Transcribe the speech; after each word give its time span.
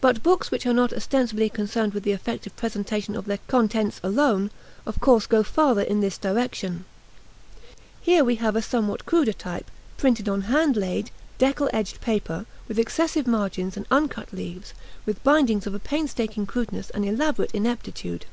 But 0.00 0.24
books 0.24 0.50
which 0.50 0.66
are 0.66 0.72
not 0.72 0.92
ostensibly 0.92 1.48
concerned 1.48 1.94
with 1.94 2.02
the 2.02 2.10
effective 2.10 2.56
presentation 2.56 3.14
of 3.14 3.26
their 3.26 3.38
contents 3.46 4.00
alone, 4.02 4.50
of 4.84 4.98
course 4.98 5.28
go 5.28 5.44
farther 5.44 5.80
in 5.82 6.00
this 6.00 6.18
direction. 6.18 6.86
Here 8.00 8.24
we 8.24 8.34
have 8.34 8.56
a 8.56 8.62
somewhat 8.62 9.06
cruder 9.06 9.32
type, 9.32 9.70
printed 9.96 10.28
on 10.28 10.40
hand 10.50 10.76
laid, 10.76 11.12
deckel 11.38 11.70
edged 11.72 12.00
paper, 12.00 12.46
with 12.66 12.80
excessive 12.80 13.28
margins 13.28 13.76
and 13.76 13.86
uncut 13.92 14.32
leaves, 14.32 14.74
with 15.06 15.22
bindings 15.22 15.68
of 15.68 15.74
a 15.76 15.78
painstaking 15.78 16.44
crudeness 16.44 16.90
and 16.90 17.04
elaborate 17.04 17.52
ineptitude. 17.54 18.26